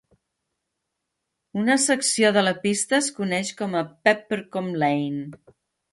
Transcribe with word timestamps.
Una 1.63 1.75
secció 1.83 2.33
de 2.37 2.43
la 2.47 2.55
pista 2.65 2.97
es 3.01 3.13
coneix 3.19 3.55
com 3.61 3.77
a 3.83 3.87
Peppercorn 4.09 4.73
Lane. 4.87 5.53